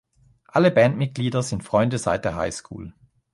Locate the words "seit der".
1.99-2.35